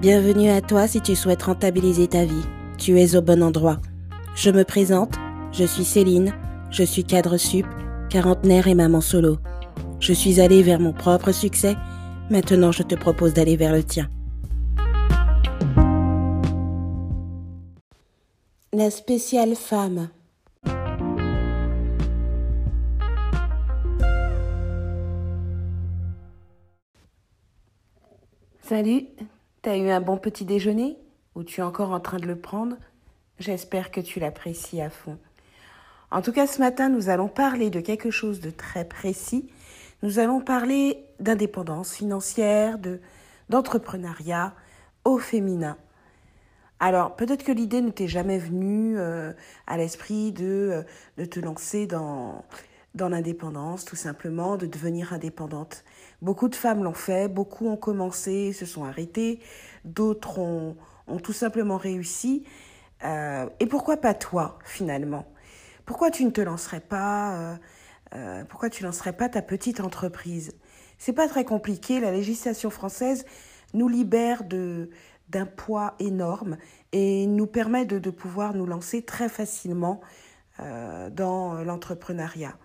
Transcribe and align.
Bienvenue 0.00 0.48
à 0.48 0.62
toi 0.62 0.86
si 0.86 1.02
tu 1.02 1.14
souhaites 1.14 1.42
rentabiliser 1.42 2.08
ta 2.08 2.24
vie. 2.24 2.46
Tu 2.78 2.98
es 2.98 3.16
au 3.16 3.20
bon 3.20 3.42
endroit. 3.42 3.76
Je 4.34 4.50
me 4.50 4.64
présente, 4.64 5.16
je 5.52 5.64
suis 5.64 5.84
Céline, 5.84 6.32
je 6.70 6.84
suis 6.84 7.04
cadre 7.04 7.36
sup, 7.36 7.66
quarantenaire 8.08 8.66
et 8.66 8.74
maman 8.74 9.02
solo. 9.02 9.36
Je 9.98 10.14
suis 10.14 10.40
allée 10.40 10.62
vers 10.62 10.80
mon 10.80 10.94
propre 10.94 11.32
succès, 11.32 11.76
maintenant 12.30 12.72
je 12.72 12.82
te 12.82 12.94
propose 12.94 13.34
d'aller 13.34 13.58
vers 13.58 13.74
le 13.74 13.84
tien. 13.84 14.08
La 18.72 18.90
spéciale 18.90 19.54
femme. 19.54 20.08
Salut, 28.62 29.04
T'as 29.62 29.76
eu 29.76 29.90
un 29.90 30.00
bon 30.00 30.16
petit 30.16 30.46
déjeuner 30.46 30.96
Ou 31.34 31.44
tu 31.44 31.60
es 31.60 31.62
encore 31.62 31.90
en 31.90 32.00
train 32.00 32.16
de 32.16 32.26
le 32.26 32.36
prendre? 32.36 32.76
J'espère 33.38 33.90
que 33.90 34.00
tu 34.00 34.18
l'apprécies 34.18 34.80
à 34.80 34.88
fond. 34.88 35.18
En 36.10 36.22
tout 36.22 36.32
cas, 36.32 36.46
ce 36.46 36.60
matin, 36.60 36.88
nous 36.88 37.10
allons 37.10 37.28
parler 37.28 37.68
de 37.68 37.80
quelque 37.80 38.10
chose 38.10 38.40
de 38.40 38.48
très 38.48 38.86
précis. 38.86 39.50
Nous 40.02 40.18
allons 40.18 40.40
parler 40.40 41.04
d'indépendance 41.20 41.94
financière, 41.94 42.78
de 42.78 43.00
d'entrepreneuriat 43.50 44.54
au 45.04 45.18
féminin. 45.18 45.76
Alors, 46.78 47.14
peut-être 47.16 47.44
que 47.44 47.52
l'idée 47.52 47.82
ne 47.82 47.90
t'est 47.90 48.08
jamais 48.08 48.38
venue 48.38 48.96
euh, 48.96 49.32
à 49.66 49.76
l'esprit 49.76 50.32
de, 50.32 50.44
euh, 50.72 50.82
de 51.18 51.26
te 51.26 51.38
lancer 51.38 51.86
dans, 51.86 52.44
dans 52.94 53.08
l'indépendance, 53.08 53.84
tout 53.84 53.96
simplement, 53.96 54.56
de 54.56 54.66
devenir 54.66 55.12
indépendante. 55.12 55.84
Beaucoup 56.22 56.48
de 56.48 56.56
femmes 56.56 56.82
l'ont 56.82 56.92
fait, 56.92 57.28
beaucoup 57.28 57.68
ont 57.68 57.76
commencé, 57.76 58.52
se 58.52 58.66
sont 58.66 58.84
arrêtées, 58.84 59.40
d'autres 59.84 60.38
ont, 60.38 60.76
ont, 61.06 61.18
tout 61.18 61.32
simplement 61.32 61.76
réussi. 61.76 62.44
Euh, 63.04 63.48
et 63.60 63.66
pourquoi 63.66 63.96
pas 63.96 64.14
toi, 64.14 64.58
finalement? 64.64 65.26
Pourquoi 65.86 66.10
tu 66.10 66.24
ne 66.24 66.30
te 66.30 66.40
lancerais 66.40 66.80
pas 66.80 67.34
euh, 67.34 67.56
euh, 68.14 68.44
Pourquoi 68.44 68.70
tu 68.70 68.82
lancerais 68.82 69.12
pas 69.12 69.28
ta 69.28 69.42
petite 69.42 69.80
entreprise? 69.80 70.52
C'est 70.98 71.12
pas 71.12 71.28
très 71.28 71.44
compliqué. 71.44 72.00
La 72.00 72.10
législation 72.10 72.70
française 72.70 73.24
nous 73.72 73.88
libère 73.88 74.44
de 74.44 74.90
d'un 75.28 75.46
poids 75.46 75.94
énorme 76.00 76.56
et 76.90 77.24
nous 77.24 77.46
permet 77.46 77.84
de, 77.84 78.00
de 78.00 78.10
pouvoir 78.10 78.52
nous 78.52 78.66
lancer 78.66 79.02
très 79.02 79.28
facilement 79.28 80.00
dans 80.58 81.62
l'entrepreneuriat. 81.62 82.58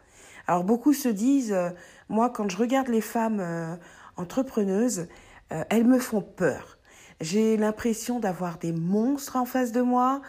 Alors 0.48 0.64
beaucoup 0.64 0.94
se 0.94 1.10
disent, 1.10 1.54
euh, 1.54 1.70
moi 2.10 2.30
quand 2.30 2.50
je 2.50 2.58
regarde 2.58 2.88
les 2.88 3.02
femmes 3.02 3.40
euh, 3.40 3.76
entrepreneuses, 4.18 5.08
euh, 5.52 5.64
elles 5.70 5.86
me 5.86 6.00
font 6.00 6.22
peur. 6.22 6.78
J'ai 7.22 7.58
l'impression 7.58 8.20
d'avoir 8.20 8.58
des 8.58 8.74
monstres 8.74 9.38
en 9.38 9.46
face 9.46 9.72
de 9.72 9.82
moi, 9.82 10.22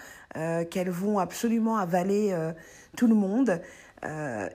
qu'elles 0.70 0.90
vont 0.90 1.18
absolument 1.18 1.78
avaler 1.78 2.36
tout 2.96 3.08
le 3.08 3.14
monde 3.14 3.60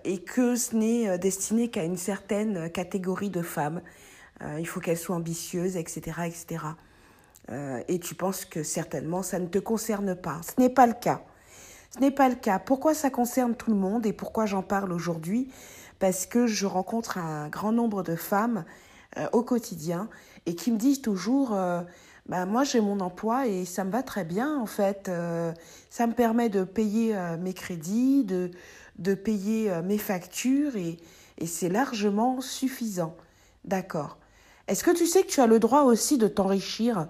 et 0.06 0.20
que 0.20 0.56
ce 0.56 0.76
n'est 0.76 1.18
destiné 1.18 1.70
qu'à 1.70 1.84
une 1.84 1.98
certaine 1.98 2.70
catégorie 2.70 3.32
de 3.32 3.42
femmes. 3.42 3.82
il 4.60 4.66
faut 4.66 4.80
qu'elles 4.80 4.98
soient 4.98 5.18
ambitieuses, 5.18 5.76
etc. 5.76 6.22
etc. 6.28 6.66
et 7.90 8.00
tu 8.00 8.16
penses 8.16 8.46
que 8.46 8.64
certainement 8.64 9.24
ça 9.24 9.40
ne 9.40 9.48
te 9.48 9.60
concerne 9.60 10.16
pas. 10.16 10.40
Ce 10.44 10.62
n'est 10.62 10.70
pas 10.70 10.88
le 10.88 10.94
cas. 10.94 11.22
Ce 11.94 12.00
n'est 12.00 12.12
pas 12.12 12.30
le 12.30 12.36
cas. 12.36 12.58
Pourquoi 12.58 12.94
ça 12.94 13.10
concerne 13.10 13.54
tout 13.54 13.70
le 13.70 13.78
monde 13.78 14.06
et 14.06 14.14
pourquoi 14.14 14.46
j'en 14.46 14.64
parle 14.64 14.94
aujourd'hui? 14.94 15.50
Parce 16.00 16.26
que 16.26 16.48
je 16.48 16.66
rencontre 16.66 17.18
un 17.18 17.50
grand 17.50 17.74
nombre 17.74 18.02
de 18.02 18.16
femmes 18.16 18.64
euh, 19.18 19.28
au 19.34 19.44
quotidien 19.44 20.10
et 20.46 20.56
qui 20.56 20.72
me 20.72 20.78
disent 20.78 21.02
toujours 21.02 21.54
euh, 21.54 21.82
bah, 22.28 22.46
moi 22.46 22.64
j'ai 22.64 22.80
mon 22.80 23.02
emploi 23.02 23.48
et 23.48 23.66
ça 23.66 23.84
me 23.84 23.92
va 23.92 24.04
très 24.04 24.24
bien 24.24 24.58
en 24.58 24.66
fait. 24.66 25.10
Euh, 25.10 25.52
ça 25.90 26.08
me 26.08 26.14
permet 26.14 26.48
de 26.48 26.64
payer 26.64 27.14
mes 27.40 27.54
crédits, 27.54 28.24
de, 28.24 28.52
de 28.98 29.14
payer 29.14 29.70
mes 29.84 29.98
factures 29.98 30.78
et, 30.78 30.98
et 31.40 31.46
c'est 31.46 31.70
largement 31.70 32.40
suffisant. 32.40 33.18
D'accord. 33.66 34.18
Est-ce 34.68 34.86
que 34.86 34.92
tu 34.92 35.06
sais 35.06 35.24
que 35.24 35.30
tu 35.30 35.42
as 35.42 35.48
le 35.48 35.60
droit 35.60 35.82
aussi 35.82 36.18
de 36.18 36.30
t'enrichir? 36.30 37.08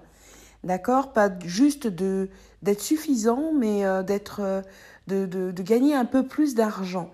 D'accord? 0.63 1.11
Pas 1.13 1.29
juste 1.43 1.87
de 1.87 2.29
d'être 2.61 2.81
suffisant, 2.81 3.51
mais 3.53 3.85
euh, 3.85 4.03
d'être 4.03 4.41
euh, 4.41 4.61
de, 5.07 5.25
de, 5.25 5.63
gagner 5.63 5.95
un 5.95 6.05
peu 6.05 6.27
plus 6.27 6.53
d'argent. 6.53 7.09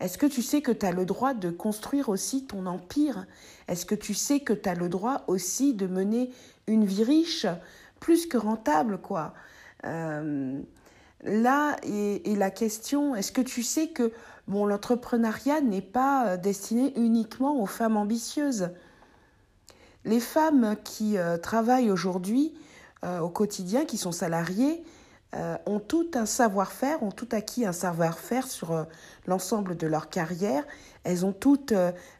Est-ce 0.00 0.16
que 0.16 0.26
tu 0.26 0.42
sais 0.42 0.62
que 0.62 0.72
tu 0.72 0.86
as 0.86 0.92
le 0.92 1.04
droit 1.04 1.34
de 1.34 1.50
construire 1.50 2.08
aussi 2.08 2.46
ton 2.46 2.66
empire? 2.66 3.26
Est-ce 3.68 3.84
que 3.84 3.94
tu 3.94 4.14
sais 4.14 4.40
que 4.40 4.52
tu 4.54 4.68
as 4.68 4.74
le 4.74 4.88
droit 4.88 5.24
aussi 5.26 5.74
de 5.74 5.86
mener 5.86 6.30
une 6.66 6.84
vie 6.84 7.04
riche, 7.04 7.46
plus 8.00 8.26
que 8.26 8.38
rentable, 8.38 8.98
quoi? 8.98 9.34
Euh, 9.84 10.60
Là 11.24 11.76
est, 11.82 12.26
est, 12.28 12.36
la 12.36 12.50
question, 12.50 13.16
est-ce 13.16 13.32
que 13.32 13.40
tu 13.40 13.62
sais 13.62 13.88
que 13.88 14.12
bon, 14.46 14.66
l'entrepreneuriat 14.66 15.60
n'est 15.60 15.80
pas 15.80 16.36
destiné 16.36 16.92
uniquement 16.96 17.60
aux 17.60 17.66
femmes 17.66 17.96
ambitieuses? 17.96 18.68
Les 20.04 20.20
femmes 20.20 20.76
qui 20.84 21.16
travaillent 21.42 21.90
aujourd'hui 21.90 22.52
euh, 23.04 23.20
au 23.20 23.28
quotidien, 23.28 23.84
qui 23.84 23.98
sont 23.98 24.12
salariés, 24.12 24.82
euh, 25.34 25.56
ont 25.66 25.80
tout 25.80 26.10
un 26.14 26.26
savoir-faire, 26.26 27.02
ont 27.02 27.10
tout 27.10 27.28
acquis 27.32 27.66
un 27.66 27.72
savoir-faire 27.72 28.46
sur 28.46 28.72
euh, 28.72 28.84
l'ensemble 29.26 29.76
de 29.76 29.86
leur 29.86 30.08
carrière. 30.08 30.64
Elles 31.04 31.26
ont 31.26 31.32
toutes 31.32 31.74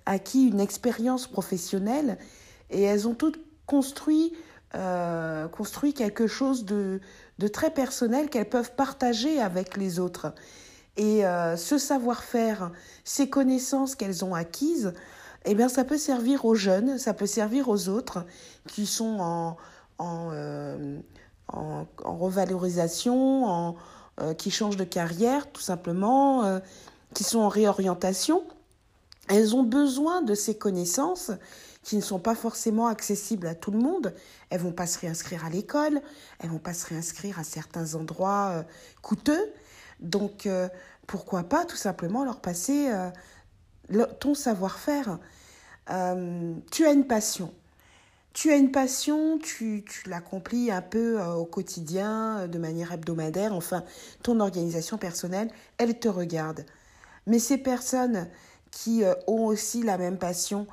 acquis 0.04 0.46
une 0.46 0.60
expérience 0.60 1.26
professionnelle 1.26 2.18
et 2.70 2.82
elles 2.82 3.08
ont 3.08 3.14
toutes 3.14 3.40
construit, 3.66 4.32
construit 5.50 5.92
quelque 5.92 6.28
chose 6.28 6.64
de, 6.64 7.00
de 7.38 7.48
très 7.48 7.70
personnel 7.70 8.28
qu'elles 8.28 8.48
peuvent 8.48 8.74
partager 8.76 9.40
avec 9.40 9.76
les 9.76 9.98
autres. 9.98 10.32
Et 10.96 11.22
ce 11.56 11.78
savoir-faire, 11.78 12.70
ces 13.02 13.28
connaissances 13.28 13.96
qu'elles 13.96 14.24
ont 14.24 14.36
acquises, 14.36 14.92
eh 15.46 15.54
bien, 15.54 15.68
ça 15.68 15.84
peut 15.84 15.98
servir 15.98 16.44
aux 16.44 16.54
jeunes, 16.54 16.98
ça 16.98 17.14
peut 17.14 17.26
servir 17.26 17.68
aux 17.68 17.88
autres 17.88 18.24
qui 18.68 18.86
sont 18.86 19.56
en, 19.98 20.30
en, 22.04 22.16
revalorisation, 22.16 23.76
euh, 24.18 24.32
qui 24.32 24.50
changent 24.50 24.78
de 24.78 24.84
carrière 24.84 25.52
tout 25.52 25.60
simplement, 25.60 26.42
euh, 26.44 26.58
qui 27.12 27.22
sont 27.22 27.40
en 27.40 27.50
réorientation. 27.50 28.44
Elles 29.28 29.54
ont 29.54 29.62
besoin 29.62 30.22
de 30.22 30.34
ces 30.34 30.56
connaissances 30.56 31.32
qui 31.82 31.96
ne 31.96 32.00
sont 32.00 32.18
pas 32.18 32.34
forcément 32.34 32.86
accessibles 32.86 33.46
à 33.46 33.54
tout 33.54 33.70
le 33.70 33.78
monde. 33.78 34.14
Elles 34.48 34.60
vont 34.60 34.72
pas 34.72 34.86
se 34.86 34.98
réinscrire 34.98 35.44
à 35.44 35.50
l'école, 35.50 36.00
elles 36.38 36.48
vont 36.48 36.58
pas 36.58 36.72
se 36.72 36.86
réinscrire 36.86 37.38
à 37.38 37.44
certains 37.44 37.94
endroits 37.94 38.52
euh, 38.52 38.62
coûteux. 39.02 39.52
Donc 40.00 40.48
pourquoi 41.06 41.42
pas 41.42 41.66
tout 41.66 41.76
simplement 41.76 42.24
leur 42.24 42.40
passer 42.40 42.90
ton 44.20 44.34
savoir-faire. 44.34 45.18
tu 46.70 46.84
as 46.84 46.92
une 46.92 47.06
passion 47.06 47.54
tu 48.36 48.52
as 48.52 48.56
une 48.56 48.70
passion, 48.70 49.38
tu, 49.38 49.82
tu 49.88 50.10
l'accomplis 50.10 50.70
un 50.70 50.82
peu 50.82 51.18
euh, 51.18 51.32
au 51.32 51.46
quotidien, 51.46 52.40
euh, 52.40 52.46
de 52.46 52.58
manière 52.58 52.92
hebdomadaire, 52.92 53.54
enfin, 53.54 53.82
ton 54.22 54.40
organisation 54.40 54.98
personnelle, 54.98 55.50
elle 55.78 55.98
te 55.98 56.06
regarde. 56.06 56.66
Mais 57.26 57.38
ces 57.38 57.56
personnes 57.56 58.28
qui 58.70 59.04
euh, 59.04 59.14
ont 59.26 59.46
aussi 59.46 59.82
la 59.82 59.96
même 59.96 60.18
passion 60.18 60.66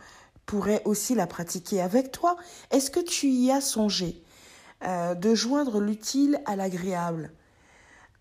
pourraient 0.45 0.81
aussi 0.83 1.15
la 1.15 1.25
pratiquer 1.25 1.79
avec 1.79 2.11
toi. 2.11 2.35
Est-ce 2.69 2.91
que 2.91 2.99
tu 2.99 3.29
y 3.29 3.49
as 3.49 3.61
songé 3.61 4.21
de 4.81 5.33
joindre 5.33 5.79
l'utile 5.79 6.41
à 6.45 6.57
l'agréable? 6.57 7.31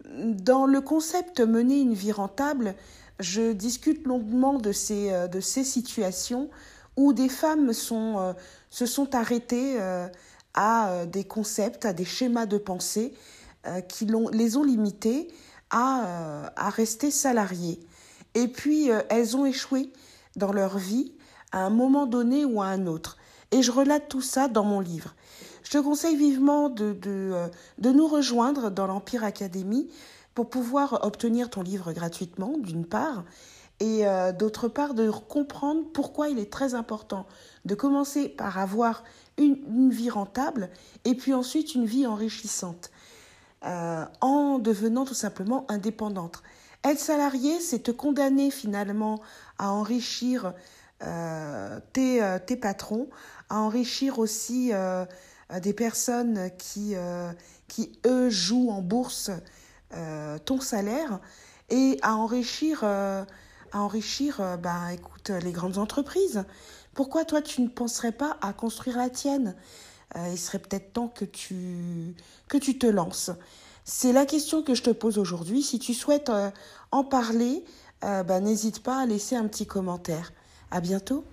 Dans 0.08 0.66
le 0.66 0.81
concept 0.81 1.41
mener 1.41 1.81
une 1.81 1.94
vie 1.94 2.12
rentable, 2.12 2.76
je 3.19 3.50
discute 3.50 4.06
longuement 4.06 4.58
de 4.58 4.70
ces, 4.70 5.10
de 5.28 5.41
ces 5.41 5.64
situations 5.64 6.48
où 6.97 7.12
des 7.12 7.28
femmes 7.28 7.70
euh, 7.70 8.32
se 8.70 8.87
sont 8.87 9.14
arrêtées 9.14 9.76
euh, 9.81 10.08
à 10.55 10.90
euh, 10.90 11.06
des 11.06 11.25
concepts, 11.25 11.84
à 11.84 11.93
des 11.93 12.05
schémas 12.05 12.46
de 12.46 12.58
pensée 12.58 13.14
qui 13.88 14.08
les 14.32 14.56
ont 14.56 14.64
limitées 14.64 15.28
à, 15.70 16.50
rester 16.70 17.12
salariées. 17.12 17.78
Et 18.34 18.49
puis, 18.49 18.90
elles 19.08 19.37
ont 19.37 19.46
échoué 19.46 19.93
dans 20.34 20.52
leur 20.52 20.78
vie 20.78 21.12
à 21.52 21.64
un 21.64 21.70
moment 21.70 22.06
donné 22.06 22.44
ou 22.44 22.61
à 22.61 22.66
un 22.66 22.88
autre. 22.88 23.19
Et 23.52 23.62
je 23.62 23.70
relate 23.70 24.08
tout 24.08 24.20
ça 24.20 24.49
dans 24.49 24.64
mon 24.64 24.81
livre. 24.81 25.14
Je 25.62 25.70
te 25.70 25.78
conseille 25.78 26.16
vivement 26.16 26.70
de, 26.70 26.93
de, 26.93 27.37
de 27.78 27.90
nous 27.93 28.08
rejoindre 28.08 28.72
dans 28.72 28.88
l'Empire 28.88 29.22
Academy 29.22 29.88
pour 30.34 30.50
pouvoir 30.50 31.05
obtenir 31.05 31.49
ton 31.49 31.62
livre 31.62 31.93
gratuitement, 31.93 32.55
d'une 32.58 32.84
part, 32.84 33.22
et 33.82 34.06
euh, 34.06 34.31
d'autre 34.31 34.69
part 34.69 34.94
de 34.94 35.11
comprendre 35.11 35.82
pourquoi 35.93 36.29
il 36.29 36.38
est 36.38 36.52
très 36.52 36.75
important 36.75 37.26
de 37.64 37.75
commencer 37.75 38.29
par 38.29 38.58
avoir 38.58 39.02
une, 39.38 39.90
vie 39.90 40.08
rentable 40.08 40.70
et 41.05 41.17
puis 41.17 41.34
ensuite 41.34 41.75
une 41.75 41.84
vie 41.84 42.06
enrichissante 42.06 42.93
euh, 43.67 44.05
en 44.20 44.61
devenant 44.61 45.05
tout 45.05 45.14
simplement 45.14 45.67
indépendante. 45.69 46.44
Être 46.84 47.00
salarié, 47.00 47.58
c'est 47.58 47.81
te 47.81 47.90
condamner 47.90 48.52
finalement 48.52 49.20
à 49.58 49.73
enrichir 49.73 50.52
euh, 51.02 51.81
tes, 51.93 52.25
tes 52.46 52.56
patrons, 52.56 53.08
à 53.49 53.58
enrichir 53.58 54.20
aussi, 54.20 54.70
des 55.61 55.73
personnes 55.73 56.50
qui, 56.56 56.94
qui, 57.67 57.93
eux, 58.06 58.31
jouent 58.31 58.70
en 58.70 58.81
bourse 58.81 59.31
ton 60.44 60.61
salaire 60.61 61.20
et 61.69 61.99
à 62.02 62.17
enrichir, 62.17 62.85
à 63.72 63.80
enrichir 63.80 64.40
ben, 64.62 64.88
écoute, 64.88 65.30
les 65.30 65.52
grandes 65.52 65.78
entreprises. 65.78 66.44
Pourquoi 66.94 67.24
toi, 67.24 67.42
tu 67.42 67.62
ne 67.62 67.69
penserais 67.69 68.12
pas 68.12 68.36
à 68.40 68.52
construire 68.52 68.98
la 68.98 69.10
tienne? 69.10 69.54
Il 70.30 70.38
serait 70.38 70.58
peut-être 70.58 70.92
temps 70.92 71.08
que 71.08 71.24
tu, 71.24 72.14
que 72.48 72.58
tu 72.58 72.78
te 72.78 72.86
lances. 72.86 73.30
C'est 73.84 74.12
la 74.12 74.26
question 74.26 74.62
que 74.62 74.74
je 74.74 74.82
te 74.82 74.90
pose 74.90 75.19
aujourd'hui. 75.19 75.62
Si 75.62 75.78
tu 75.78 75.94
souhaites 75.94 76.30
en 76.90 77.04
parler, 77.04 77.64
ben, 78.02 78.40
n'hésite 78.40 78.82
pas 78.82 79.00
à 79.00 79.06
laisser 79.06 79.36
un 79.36 79.48
petit 79.48 79.66
commentaire. 79.66 80.32
À 80.70 80.80
bientôt. 80.80 81.25